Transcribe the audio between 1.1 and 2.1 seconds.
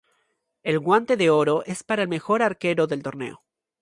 de Oro es para el